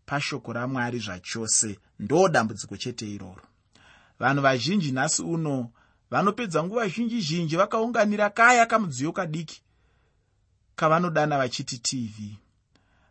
pashoko 0.07 0.53
ramwari 0.53 0.99
zvachose. 0.99 1.79
Ndo 1.99 2.29
dambudziko 2.29 2.77
chete 2.77 3.11
iroro. 3.15 3.43
Vanhu 4.19 4.43
vazhinji 4.43 4.93
nhasi 4.93 5.23
uno 5.23 5.71
vanopedza 6.11 6.65
nguva 6.65 6.89
zhinji 6.89 7.21
zhinji 7.21 7.57
vakaunganira 7.57 8.31
kaya 8.31 8.67
kamudziyo 8.67 9.13
kadiki 9.13 9.63
kavanodana 10.77 11.39
vachiti 11.39 11.79
tv 11.79 12.39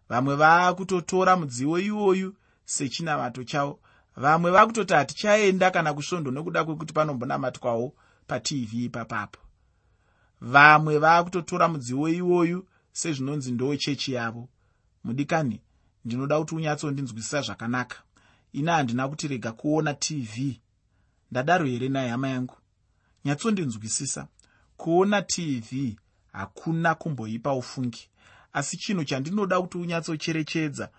vamwe 0.09 0.35
vaakutotora 0.35 1.35
mudziyo 1.37 1.79
iwoyu 1.79 2.35
sechinamato 2.65 3.43
chavo. 3.43 3.79
Vamwe 4.15 4.51
vakutoti 4.51 4.93
hatichaenda 4.93 5.71
kana 5.71 5.93
kusvondo 5.93 6.31
nekuda 6.31 6.63
kwekuti 6.65 6.93
panombonamatwawo 6.93 7.93
patv 8.27 8.73
ipapapo. 8.73 9.39
Vamwe 10.41 10.97
vaakutotora 10.97 11.67
mudziyo 11.67 12.07
iwoyu 12.07 12.67
sezvinonzi 12.91 13.51
ndo 13.51 13.75
chechi 13.75 14.13
yavo 14.13 14.49
mudikani 15.07 15.61
ndinoda 16.05 16.39
kuti 16.39 16.55
unyatsondinzwisisa 16.55 17.41
zvakanaka. 17.41 17.97
Ina 18.53 18.73
handina 18.73 19.07
kuti 19.07 19.27
rega 19.27 19.51
kuona 19.51 19.93
tv 19.93 20.59
ndadaro 21.31 21.65
here 21.65 21.89
naye 21.89 22.09
hama 22.09 22.27
yangu? 22.27 22.55
Nyatsondinzwisisa. 23.25 24.27
Kuona 24.77 25.21
tv 25.21 25.95
hakuna 26.31 26.95
kumboipa 26.95 27.53
ufungi. 27.53 28.09
Asi 28.53 28.77
chinhu 28.77 29.03
chandinoda 29.03 29.61
kuti 29.61 29.77
unyatsocherechedza 29.77 30.89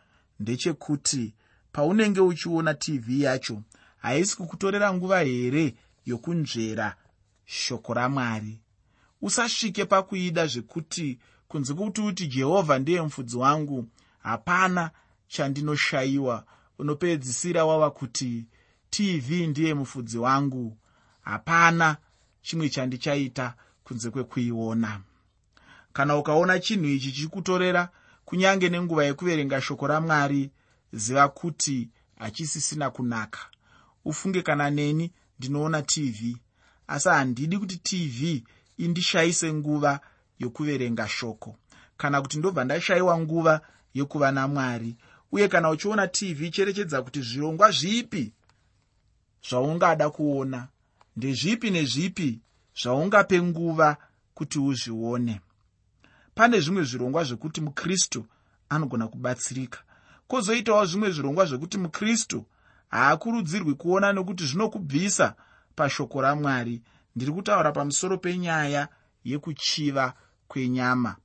ndechekuti 0.41 1.35
paunenge 1.73 2.21
uchiona 2.21 2.75
tv 2.75 3.23
yacho 3.23 3.63
haisi 3.99 4.37
kukutorera 4.37 4.95
nguva 4.95 5.21
here 5.21 5.75
yokunzvera 6.07 6.97
shoko 7.45 7.95
ramwari? 7.95 8.61
Usasvike 9.23 9.85
pakuida 9.85 10.47
zvekuti 10.47 11.19
kunze 11.49 11.75
kuti 11.75 12.01
uti 12.01 12.27
jehovha 12.27 12.79
ndiye 12.79 13.03
mufudzi 13.03 13.37
wangu. 13.37 13.89
Hapana 14.23 14.91
chandinoshayiwa 15.29 16.45
unopedzisira 16.79 17.65
wava 17.65 17.91
kuti 17.91 18.47
tv 18.91 19.47
ndiye 19.47 19.75
mufudzi 19.75 20.19
wangu. 20.19 20.77
Hapana 21.21 21.97
chimwe 22.43 22.69
chandichaita 22.69 23.55
kunze 23.85 24.11
kwekuiona. 24.11 25.01
Kana 25.93 26.17
ukaona 26.17 26.59
chinhu 26.59 26.85
ichi 26.87 27.13
chichikutorera 27.13 27.89
kunyange 28.25 28.69
nenguva 28.69 29.05
yekuverenga 29.05 29.61
shoko 29.61 29.87
ramwari 29.87 30.51
ziva 30.93 31.29
kuti 31.29 31.89
hachisisina 32.19 32.91
kunaka. 32.91 33.39
Ufunge 34.05 34.43
kana 34.43 34.71
neni 34.71 35.13
ndinoona 35.39 35.83
tv 35.83 36.37
asi 36.87 37.09
handidi 37.09 37.59
kuti 37.59 37.77
tv 37.77 38.45
indishayise 38.79 39.53
nguva 39.53 40.01
yokuverenga 40.39 41.09
shoko. 41.09 41.57
Kana 41.97 42.23
kuti 42.23 42.39
ndobva 42.39 42.65
ndashayiwa 42.65 43.19
nguva 43.19 43.61
yokuva 43.95 44.33
namwari 44.33 44.97
uye 45.33 45.49
kana 45.49 45.71
uchiona 45.71 46.09
tv 46.09 46.51
cherechedza 46.51 47.03
kuti 47.03 47.23
zvirongwa 47.23 47.71
zvipi 47.71 48.33
zvaungada 49.49 50.11
kuona 50.11 50.69
ndezvipi 51.17 51.71
nezvipi 51.71 52.41
zvaungape 52.83 53.43
nguva 53.43 53.97
kuti 54.35 54.59
uzvione. 54.59 55.41
Pane 56.35 56.61
zvimwe 56.61 56.83
zvirongwa 56.85 57.25
zvekuti 57.25 57.61
mukristu 57.61 58.27
anogona 58.69 59.09
kubatsirika. 59.09 59.81
Kwozoitawo 60.29 60.85
zvimwe 60.87 61.11
zvirongwa 61.11 61.45
zvekuti 61.47 61.79
mukristu 61.79 62.47
haakurudzirwi 62.89 63.75
kuona 63.75 64.13
nokuti 64.13 64.47
zvinokubvisa 64.47 65.35
pashoko 65.77 66.23
ramwari. 66.23 66.83
Ndiri 67.17 67.33
kutaura 67.33 67.73
pamusoro 67.73 68.19
penyaya 68.19 68.89
yekuchiva 69.25 70.15
kwenyama. 70.49 71.17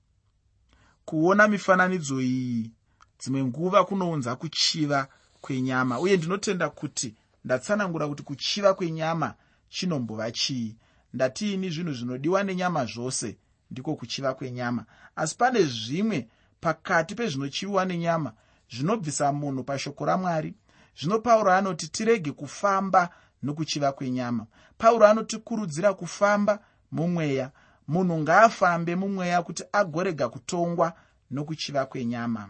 Kuona 1.05 1.47
mifananidzo 1.47 2.21
iyi 2.21 2.71
dzimwe 3.19 3.43
nguva 3.43 3.85
kunounza 3.85 4.35
kuchiva 4.35 5.07
kwenyama. 5.41 5.99
Uye 5.99 6.17
ndinotenda 6.17 6.69
kuti 6.69 7.15
ndatsanangura 7.45 8.07
kuti 8.07 8.23
kuchiva 8.23 8.73
kwenyama 8.73 9.33
chinombova 9.69 10.31
chii. 10.31 10.75
Ndatiini 11.13 11.69
zvinhu 11.69 11.93
zvinodiwa 11.93 12.43
nenyama 12.43 12.85
zvose 12.85 13.37
ndiko 13.71 13.95
kuchiva 13.95 14.33
kwenyama. 14.33 14.85
Asi 15.15 15.37
pane 15.37 15.63
zvimwe 15.63 16.27
pakati 16.61 17.15
pezvinochiviwa 17.15 17.85
nenyama 17.85 18.33
zvinobvisa 18.71 19.31
munhu 19.31 19.63
pashoko 19.63 20.05
ramwari. 20.05 20.53
Zvino 20.99 21.19
pauro 21.19 21.51
anoti 21.51 21.87
tirege 21.87 22.31
kufamba 22.31 23.09
nokuchiva 23.43 23.91
kwenyama. 23.91 24.45
Pauro 24.77 25.07
anotikurudzira 25.07 25.93
kufamba 25.93 26.59
mumweya 26.91 27.51
munhu 27.87 28.17
ngaafambe 28.19 28.95
mumweya 28.95 29.43
kuti 29.43 29.63
agorega 29.71 30.29
kutongwa 30.29 30.93
nokuchiva 31.31 31.85
kwenyama. 31.85 32.49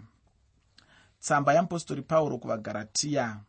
Tsamba 1.20 1.54
yeapostori 1.54 2.02
pauro 2.02 2.38
kuvagaratiya 2.38 3.40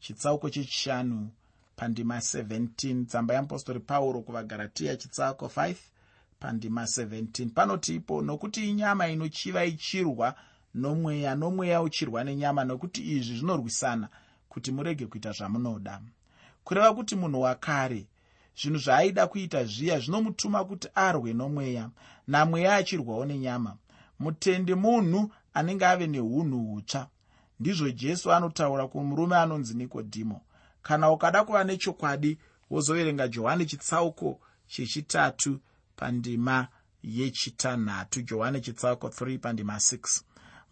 chitsauko 0.00 0.50
chechishanu 0.50 1.30
pandima 1.76 2.16
17 2.18 3.04
tsamba 3.06 3.34
yeapostori 3.34 3.80
pauro 3.80 4.20
kuvagaratiya 4.20 4.96
chitsauko 4.96 5.46
5 5.46 5.74
pandima 6.40 6.82
17 6.82 7.48
panoti 7.50 7.94
ipo 7.94 8.22
nokuti 8.22 8.70
inyama 8.70 9.08
inochiva 9.08 9.64
ichirwa 9.64 10.34
nomweya 10.74 11.34
nomweya 11.34 11.82
uchirwa 11.82 12.24
nenyama 12.24 12.64
nokuti 12.64 13.00
izvi 13.12 13.36
zvinorwisana 13.36 14.08
kuti 14.48 14.72
murege 14.72 15.06
kuita 15.06 15.32
zvamunoda. 15.32 16.00
Kureva 16.64 16.94
kuti 16.94 17.16
munhu 17.16 17.40
wakare 17.40 18.06
zvinhu 18.58 18.78
zvaaida 18.78 19.26
kuita 19.26 19.64
zviya 19.64 19.98
zvinomutuma 20.00 20.64
kuti 20.64 20.88
arwe 20.94 21.32
nomweya 21.32 21.90
namweya 22.26 22.76
achirwawo 22.76 23.24
nenyama. 23.24 23.76
Mutendi 24.18 24.74
munhu 24.74 25.30
anenge 25.54 25.86
ave 25.86 26.06
neunhu 26.06 26.58
hutsva. 26.58 27.08
Ndizvo 27.60 27.90
jesu 27.90 28.32
anotaura 28.32 28.88
kumurume 28.88 29.36
anonzi 29.36 29.74
nikodhimo. 29.74 30.40
Kana 30.82 31.10
ukada 31.10 31.44
kuva 31.44 31.64
nechokwadi 31.64 32.38
wozoverenga 32.70 33.28
johani 33.28 33.66
chitsauko 33.66 34.40
chechitatu 34.66 35.60
pandima 35.96 36.68
yechitanhatu. 37.02 38.22
Johani 38.22 38.60
chitsauko 38.60 39.08
3 39.08 39.38
pandima 39.38 39.76
6 39.76 40.22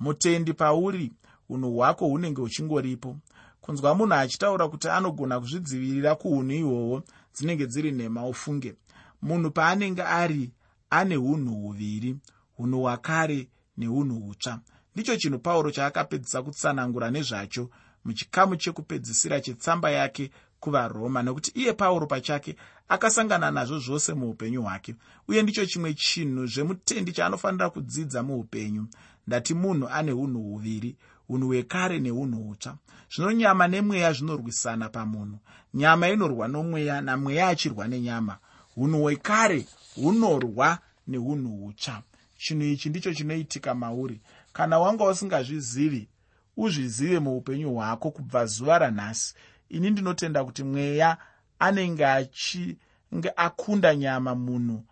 mutendi 0.01 0.53
pauri 0.53 1.13
unhu 1.49 1.77
hwako 1.77 2.07
hunenge 2.09 2.41
huchingoripo. 2.41 3.17
Kunzwa 3.61 3.95
munhu 3.95 4.15
achitaura 4.15 4.69
kuti 4.69 4.89
anogona 4.89 5.41
kuzvidzivirira 5.41 6.15
kuunhu 6.15 6.53
ihwohwo 6.53 7.03
dzinenge 7.35 7.67
dziri 7.67 7.93
nhema 7.93 8.27
ufunge. 8.27 8.75
Munhu 9.23 9.51
paanenge 9.51 10.03
ari 10.03 10.51
ane 10.91 11.17
unhu 11.17 11.55
huviri 11.55 12.17
unhu 12.59 12.81
hwakare 12.81 13.49
neunhu 13.77 14.21
hutsva. 14.21 14.61
Ndicho 14.95 15.17
chinhu 15.17 15.39
pauro 15.39 15.71
chaakapedzisa 15.71 16.43
kutsanangura 16.43 17.11
nezvacho 17.11 17.71
muchikamu 18.05 18.57
chekupedzisira 18.57 19.41
chetsamba 19.41 19.91
yake 19.91 20.31
kuvaroma 20.61 21.23
nekuti 21.23 21.51
iye 21.55 21.73
pauro 21.73 22.07
pachake 22.07 22.57
akasangana 22.89 23.51
nazvo 23.51 23.79
zvose 23.79 24.15
muupenyu 24.15 24.63
hwake. 24.63 24.95
Uye 25.29 25.43
ndicho 25.43 25.67
chimwe 25.67 25.95
chinhu 25.95 26.47
zvemutendi 26.47 27.13
chaanofanira 27.13 27.71
kudzidza 27.71 28.23
muupenyu 28.23 28.87
ndati 29.27 29.55
munhu 29.55 29.89
ane 29.89 30.13
unhu 30.13 30.43
huviri 30.43 30.97
unhu 31.31 31.47
hwekare 31.49 31.99
neunhu 31.99 32.43
hutsva. 32.43 32.77
Zvino 33.15 33.33
nyama 33.33 33.69
nemweya 33.69 34.13
zvinorwisana 34.13 34.89
pamunhu. 34.89 35.39
Nyama 35.75 36.09
inorwa 36.09 36.49
nomweya 36.49 37.01
namweya 37.01 37.49
achirwa 37.49 37.89
nenyama. 37.89 38.39
Unhu 38.77 38.99
hwekare 39.03 39.67
hunorwa 39.95 40.79
neunhu 41.07 41.51
hutsva. 41.57 42.03
Chinhu 42.39 42.65
ichi 42.65 42.89
ndicho 42.89 43.15
chinoitika 43.15 43.75
mauri. 43.75 44.21
Kana 44.53 44.79
wanga 44.79 45.05
usingazvizivi 45.05 46.09
uzvizive 46.57 47.19
muupenyu 47.19 47.75
hwako 47.75 48.11
kubva 48.11 48.47
zuva 48.47 48.79
ranhasi. 48.79 49.35
Ini 49.69 49.91
ndinotenda 49.91 50.45
kuti 50.45 50.63
mweya 50.65 51.17
anenge 51.59 52.07
achinge 52.07 53.33
akunda 53.37 53.97
nyama 53.97 54.35
munhu 54.35 54.85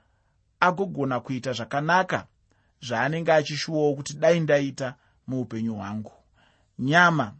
agogona 0.60 1.20
kuita 1.20 1.52
zvakanaka 1.52 2.26
zvaanenge 2.82 3.32
achishuwawo 3.32 3.94
kuti 3.94 4.14
dai 4.14 4.40
ndaita 4.40 4.94
muupenyu 5.26 5.74
hwangu 5.74 6.12
nyama 6.78 7.34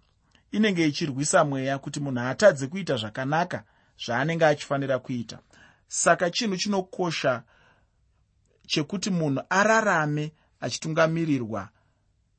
inenge 0.51 0.87
ichirwisa 0.89 1.45
mweya 1.45 1.79
kuti 1.79 2.01
munhu 2.01 2.21
atadze 2.21 2.67
kuita 2.67 2.97
zvakanaka 2.97 3.65
zvaanenge 4.05 4.47
achifanira 4.47 4.99
kuita. 4.99 5.39
Saka 5.89 6.31
chinhu 6.31 6.57
chinokosha 6.57 7.43
chekuti 8.67 9.11
munhu 9.11 9.43
ararame 9.51 10.33
achitungamirirwa 10.61 11.69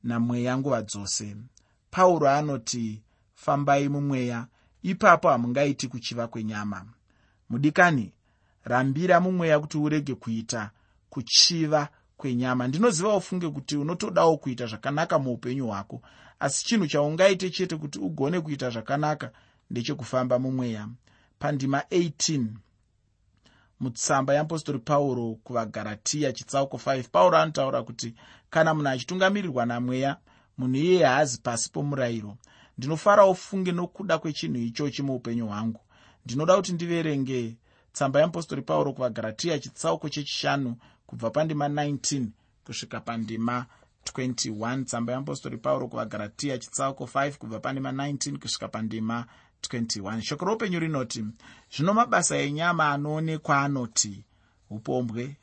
namweya 0.02 0.58
nguva 0.58 0.82
dzose. 0.82 1.36
Pauro 1.90 2.28
anoti 2.30 3.02
fambai 3.34 3.88
mumweya. 3.88 4.46
Ipapo 4.82 5.28
hamungaiti 5.28 5.88
kuchiva 5.88 6.28
kwenyama. 6.28 6.86
Mudikani 7.48 8.12
rambira 8.64 9.20
mumweya 9.20 9.60
kuti 9.60 9.78
urege 9.78 10.14
kuita 10.14 10.70
kuchiva 11.10 11.88
kwenyama. 12.16 12.68
Ndinoziva 12.68 13.16
ufunge 13.16 13.48
kuti 13.48 13.76
unotodawo 13.76 14.36
kuita 14.36 14.66
zvakanaka 14.66 15.18
muupenyu 15.18 15.66
hwako 15.66 16.02
asi 16.40 16.64
chinhu 16.64 16.86
chaungaite 16.86 17.50
chete 17.50 17.76
kuti 17.76 17.98
ugone 17.98 18.40
kuita 18.40 18.70
zvakanaka 18.70 19.30
ndechekufamba 19.70 20.38
mumweya. 20.38 20.88
Pandima 21.38 21.78
18 21.90 22.46
mutsamba 23.80 24.34
yeapostori 24.34 24.78
pauro 24.78 25.34
kuvagaratiya 25.44 26.32
chitsauko 26.32 26.76
5 26.76 27.02
pauro 27.12 27.38
anotaura 27.38 27.82
kuti 27.82 28.14
kana 28.50 28.74
munhu 28.74 28.88
achitungamirirwa 28.88 29.66
namweya 29.66 30.16
munhu 30.58 30.76
iyeye 30.76 31.04
haazi 31.04 31.40
pasi 31.42 31.70
pomurayiro. 31.72 32.36
Ndinofarawo 32.78 33.34
funge 33.34 33.72
nokuda 33.72 34.18
kwechinhu 34.18 34.56
ichochi 34.58 35.02
muupenyu 35.02 35.46
hwangu. 35.46 35.80
Ndinoda 36.24 36.56
kuti 36.56 36.72
ndiverenge 36.72 37.56
tsamba 37.92 38.20
yeapostori 38.20 38.62
pauro 38.62 38.92
kuvagaratiya 38.92 39.58
chitsauko 39.58 40.08
chechishanu 40.08 40.76
kubva 41.06 41.30
pandima 41.30 41.68
19 41.68 42.26
kusvika 42.64 43.00
pandima 43.00 43.66
21 44.04 44.84
tsamba 44.84 45.12
yeapostori 45.12 45.56
pauro 45.56 45.88
kuvagaratiya 45.88 46.58
chitsauko 46.58 47.04
5 47.04 47.32
kubva 47.32 47.60
pandima 47.60 47.92
19 47.92 48.38
kusvika 48.38 48.68
pandima 48.68 49.26
21 49.62 50.20
shoko 50.20 50.44
roupenyu 50.44 50.80
rinoti 50.80 51.24
zvino 51.72 51.94
mabasa 51.94 52.36
enyama 52.36 52.90
anoonekwa 52.90 53.60
anoti 53.60 54.24
upombwe 54.70 55.36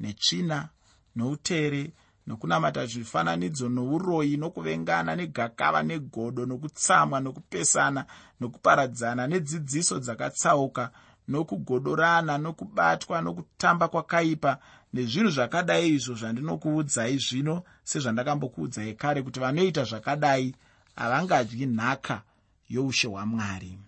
netsvina 0.00 0.68
noutere 1.16 1.92
nokunamata 2.26 2.86
zvifananidzo 2.86 3.68
nouroyi 3.68 4.36
nokuvengana 4.36 5.16
negakava 5.16 5.82
negodo 5.82 6.46
nokutsamwa 6.46 7.20
nokupesana 7.20 8.06
nokuparadzana 8.40 9.26
nedzidziso 9.26 9.98
dzakatsauka 9.98 10.90
nokugodorana 11.28 12.38
nokubatwa 12.38 13.20
nokutamba 13.20 13.88
kwakaipa 13.88 14.58
nezvinhu 14.92 15.30
zvakadai 15.30 15.88
izvo 15.88 16.14
zvandinokuudzai 16.14 17.18
zvino 17.18 17.62
sezvandakambokuudzai 17.84 18.94
kare 18.94 19.22
kuti 19.22 19.40
vanoita 19.40 19.84
zvakadai 19.84 20.54
havangadyi 20.96 21.66
nhaka 21.66 22.22
youshe 22.68 23.08
hwamwari. 23.08 23.78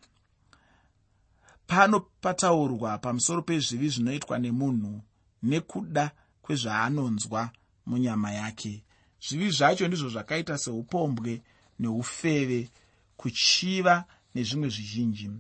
Pano 1.66 2.00
pataurwa 2.00 2.98
pamusoro 2.98 3.42
pezvivi 3.42 3.88
zvinoitwa 3.88 4.38
nemunhu 4.38 5.02
nekuda 5.42 6.10
kwezvaanonzwa 6.42 7.50
munyama 7.86 8.32
yake. 8.32 8.84
Zvivi 9.28 9.50
zvacho 9.50 9.88
ndizvo 9.88 10.08
zvakaita 10.08 10.58
seupombwe 10.58 11.42
neufeve 11.78 12.70
kuchiva 13.16 14.04
nezvimwe 14.34 14.68
zvizhinji. 14.68 15.30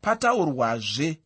Pataurwazve 0.00 1.18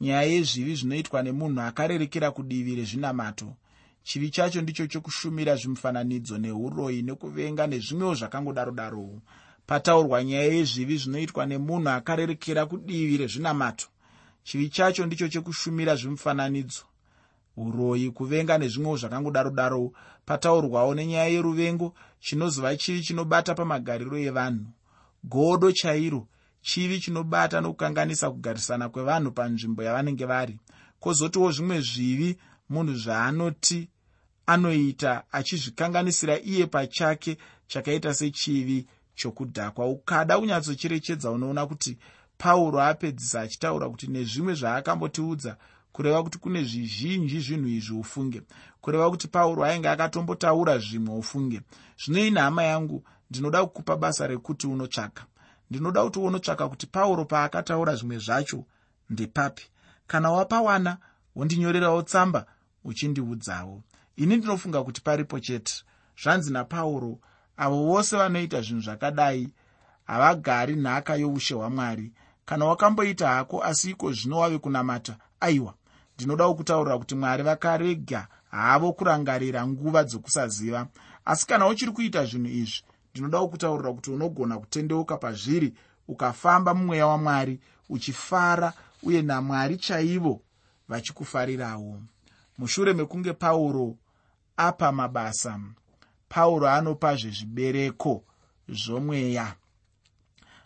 nyaya 0.00 0.22
yezvivi 0.22 0.74
zvinoitwa 0.74 1.22
nemunhu 1.22 1.60
akarerekera 1.60 2.30
kudivi 2.30 2.74
rezvinamato. 2.76 3.56
Chivi 4.02 4.30
chacho 4.30 4.60
ndicho 4.62 4.86
chokushumira 4.86 5.56
zvimufananidzo 5.56 6.38
neuroyi 6.38 7.02
nekuvenga 7.02 7.66
nezvimwewo 7.66 8.14
zvakangodaro 8.14 8.72
darowo 8.72 9.18
pataurwa 9.66 10.24
nyaya 10.24 10.52
yezvivi 10.54 10.96
zvinoitwa 10.96 11.46
nemunhu 11.46 11.88
akarerekera 11.88 12.66
kudivi 12.66 13.16
rezvinamato. 13.16 13.86
Chivi 14.44 14.68
chacho 14.68 15.06
ndicho 15.06 15.28
chekushumira 15.28 15.96
zvimufananidzo. 15.96 16.84
Uroyi 17.56 18.10
kuvenga 18.10 18.58
nezvimwewo 18.58 18.96
zvakangodaro 18.96 19.50
darowo 19.50 19.92
pataurwawo 20.24 20.94
nenyaya 20.94 21.28
yeruvengo 21.28 21.94
chinozova 22.20 22.76
chivi 22.76 23.02
chinobata 23.02 23.54
pamagariro 23.54 24.18
evanhu. 24.18 24.66
Godo 25.24 25.72
chairo 25.72 26.28
chivi 26.68 27.00
chinobata 27.00 27.60
nokukanganisa 27.60 28.30
kugarisana 28.30 28.88
kwevanhu 28.88 29.30
panzvimbo 29.32 29.82
yavanenge 29.82 30.24
vari. 30.24 30.58
Kwozotiwo 31.00 31.52
zvimwe 31.52 31.80
zvivi 31.80 32.38
munhu 32.68 32.94
zvaanoti 32.94 33.88
anoita 34.46 35.24
achizvikanganisira 35.32 36.38
iye 36.40 36.66
pachake 36.66 37.38
chakaita 37.66 38.14
sechivi 38.14 38.86
chokudhakwa. 39.14 39.86
Ukada 39.86 40.38
kunyatsocherechedza 40.38 41.30
unoona 41.30 41.66
kuti 41.66 41.98
pauro 42.38 42.82
apedzisa 42.82 43.40
achitaura 43.40 43.88
kuti 43.88 44.06
nezvimwe 44.06 44.54
zvaakambotiudza 44.54 45.56
kureva 45.92 46.22
kuti 46.22 46.38
kune 46.38 46.64
zvizhinji 46.64 47.40
zvinhu 47.40 47.68
izvi 47.68 47.94
ufunge. 47.94 48.42
Kureva 48.80 49.10
kuti 49.10 49.28
pauro 49.28 49.64
ainge 49.64 49.88
akatombotaura 49.88 50.78
zvimwe 50.78 51.16
ufunge. 51.16 51.60
Zvino 52.04 52.26
ine 52.26 52.40
hama 52.40 52.62
yangu 52.62 53.04
ndinoda 53.30 53.64
kukupa 53.66 53.96
basa 53.96 54.26
rekuti 54.26 54.66
unotsvaka 54.66 55.24
ndinoda 55.70 56.04
kuti 56.04 56.18
unotsvaka 56.18 56.68
kuti 56.68 56.86
pauro 56.86 57.24
paakataura 57.24 57.94
zvimwe 57.94 58.18
zvacho 58.18 58.64
ndepapi? 59.10 59.64
Kana 60.06 60.30
wapawana 60.30 60.98
wondinyorerawo 61.36 62.02
tsamba 62.02 62.46
uchindiudzawo. 62.84 63.82
Ini 64.16 64.36
ndinofunga 64.36 64.82
kuti 64.84 65.00
paripo 65.00 65.40
chete. 65.40 65.74
Zvanzi 66.22 66.52
napauro 66.52 67.18
avo 67.56 67.86
vose 67.86 68.16
vanoita 68.16 68.60
zvinhu 68.62 68.82
zvakadai 68.82 69.48
havagari 70.06 70.76
nhaka 70.76 71.16
youshe 71.16 71.54
hwamwari. 71.54 72.12
Kana 72.44 72.64
wakamboita 72.64 73.28
hako 73.28 73.64
asi 73.64 73.90
iko 73.90 74.12
zvino 74.12 74.38
wave 74.38 74.58
kunamata 74.58 75.16
aiwa 75.40 75.74
ndinodawo 76.14 76.54
kutaurira 76.54 76.98
kuti 76.98 77.14
mwari 77.14 77.42
vakarega 77.42 78.28
havo 78.50 78.92
kurangarira 78.92 79.66
nguva 79.66 80.04
dzokusaziva. 80.04 80.86
Asi 81.24 81.46
kana 81.46 81.66
uchiri 81.66 81.92
kuita 81.92 82.24
zvinhu 82.24 82.48
izvi 82.48 82.82
ndinodawo 83.18 83.48
kutaurira 83.48 83.92
kuti 83.92 84.10
unogona 84.10 84.58
kutendeuka 84.58 85.16
pazviri 85.16 85.74
ukafamba 86.08 86.74
mumweya 86.74 87.06
wamwari 87.06 87.60
uchifara 87.88 88.72
uye 89.02 89.22
namwari 89.22 89.76
chaivo 89.76 90.42
vachikufarirawo. 90.88 92.00
Mushure 92.58 92.92
mekunge 92.92 93.32
pauro 93.32 93.96
apa 94.56 94.92
mabasa 94.92 95.60
pauro 96.28 96.68
anopazve 96.68 97.30
zvibereko 97.30 98.24
zvomweya. 98.68 99.54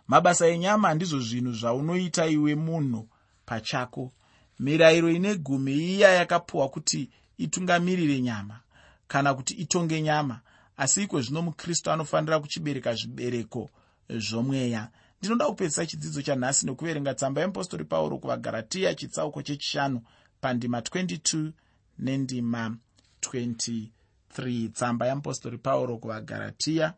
Mabasa 0.07 0.47
enyama 0.47 0.93
ndizvo 0.93 1.19
zvinhu 1.19 1.53
zvaunoita 1.53 2.27
iwe 2.27 2.55
munhu 2.55 3.07
pachako. 3.45 4.11
Mirayiro 4.59 5.09
ine 5.11 5.35
gumi 5.35 5.73
iya 5.73 6.09
yakapiwa 6.09 6.69
kuti 6.69 7.09
itungamirire 7.37 8.21
nyama 8.21 8.59
kana 9.07 9.33
kuti 9.33 9.53
itonge 9.53 10.01
nyama 10.01 10.39
asi 10.77 11.03
iko 11.03 11.21
zvino 11.21 11.41
mukristu 11.41 11.91
anofanira 11.91 12.39
kuchibereka 12.39 12.93
zvibereko 12.93 13.69
zvomweya. 14.09 14.89
Ndinoda 15.19 15.45
kupedzisa 15.45 15.85
chidzidzo 15.85 16.21
chanhasi 16.21 16.65
nekuverenga 16.65 17.13
tsamba 17.13 17.41
yeapostori 17.41 17.85
pauro 17.85 18.17
kuvagaratiya 18.17 18.95
chitsauko 18.95 19.41
chechishanu 19.41 20.01
pandima 20.41 20.79
22 20.79 21.51
nendima 21.99 22.77
23 23.21 24.69
tsamba 24.69 25.05
yeapostori 25.05 25.57
pauro 25.57 25.97
kuvagaratiya 25.97 26.93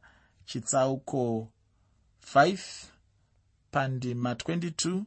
chitsauko 0.46 1.52
5 2.36 2.58
pandima 3.72 4.34
22 4.34 5.04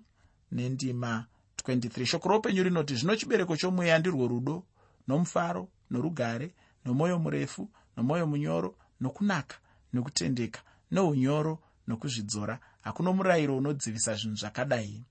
nendima 0.53 1.27
23 1.65 2.07
shoko 2.07 2.29
roupenyu 2.29 2.63
rinoti 2.63 2.95
zvino 2.95 3.17
chibereko 3.17 3.57
chomweya 3.57 3.99
ndirwo 3.99 4.29
rudo 4.29 4.67
nomufaro 5.09 5.69
norugare 5.91 6.55
nomwoyo 6.85 7.19
murefu 7.19 7.71
nomwoyo 7.99 8.27
munyoro 8.27 8.75
nokunaka 9.01 9.57
nokutendeka 9.93 10.61
nounyoro 10.91 11.59
nokuzvidzora. 11.87 12.59
Hakuno 12.81 13.13
murayiro 13.13 13.57
unodzivisa 13.57 14.15
zvinhu 14.15 14.37
zvakadai. 14.37 15.03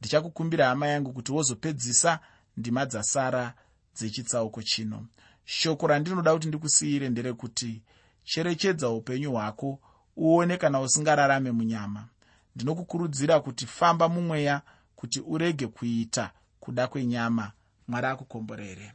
Ndichakukumbira 0.00 0.66
hama 0.66 0.86
yangu 0.86 1.12
kuti 1.12 1.32
wozopedzisa 1.32 2.20
ndima 2.56 2.86
dzasara 2.86 3.54
dzechitsauko 3.94 4.62
chino. 4.62 5.06
Shoko 5.44 5.86
randinoda 5.86 6.32
kuti 6.32 6.48
ndikusiyire 6.48 7.08
nderekuti 7.08 7.82
cherechedza 8.24 8.88
upenyu 8.90 9.32
hwako 9.32 9.78
uone 10.16 10.56
kana 10.56 10.80
usingararame 10.80 11.52
munyama. 11.52 12.08
Ndinokukurudzira 12.56 13.40
kuti 13.40 13.66
famba 13.66 14.08
mumweya 14.08 14.62
kuti 14.96 15.20
urege 15.20 15.66
kuita 15.66 16.30
kuda 16.60 16.86
kwenyama. 16.86 17.52
Mwari 17.88 18.06
akukomborere 18.06 18.92